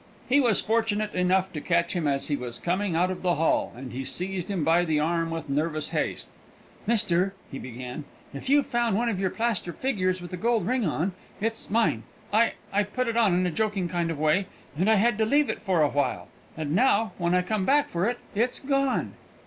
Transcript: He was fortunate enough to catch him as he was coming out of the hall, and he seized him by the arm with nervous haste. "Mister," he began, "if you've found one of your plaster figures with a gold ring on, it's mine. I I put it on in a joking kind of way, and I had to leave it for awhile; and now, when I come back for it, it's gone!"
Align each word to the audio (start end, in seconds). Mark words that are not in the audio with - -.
He 0.27 0.39
was 0.39 0.59
fortunate 0.61 1.13
enough 1.13 1.53
to 1.53 1.61
catch 1.61 1.93
him 1.93 2.07
as 2.07 2.25
he 2.27 2.35
was 2.35 2.57
coming 2.57 2.95
out 2.95 3.11
of 3.11 3.21
the 3.21 3.35
hall, 3.35 3.71
and 3.75 3.91
he 3.93 4.03
seized 4.03 4.49
him 4.49 4.63
by 4.63 4.83
the 4.83 4.99
arm 4.99 5.29
with 5.29 5.47
nervous 5.47 5.89
haste. 5.89 6.27
"Mister," 6.87 7.35
he 7.51 7.59
began, 7.59 8.05
"if 8.33 8.49
you've 8.49 8.65
found 8.65 8.97
one 8.97 9.09
of 9.09 9.19
your 9.19 9.29
plaster 9.29 9.71
figures 9.71 10.19
with 10.19 10.33
a 10.33 10.37
gold 10.37 10.65
ring 10.65 10.87
on, 10.87 11.11
it's 11.39 11.69
mine. 11.69 12.01
I 12.33 12.53
I 12.73 12.81
put 12.81 13.09
it 13.09 13.15
on 13.15 13.35
in 13.35 13.45
a 13.45 13.51
joking 13.51 13.87
kind 13.87 14.09
of 14.09 14.17
way, 14.17 14.47
and 14.75 14.89
I 14.89 14.95
had 14.95 15.19
to 15.19 15.25
leave 15.27 15.51
it 15.51 15.61
for 15.61 15.83
awhile; 15.83 16.29
and 16.57 16.73
now, 16.73 17.11
when 17.19 17.35
I 17.35 17.43
come 17.43 17.65
back 17.65 17.87
for 17.87 18.09
it, 18.09 18.17
it's 18.33 18.59
gone!" 18.59 19.13